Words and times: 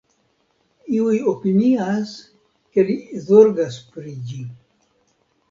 Iuj 0.99 1.19
opinias, 1.31 2.15
ke 2.73 2.87
li 2.89 2.97
zorgas 3.27 3.79
pri 3.93 4.17
ĝi. 4.33 4.41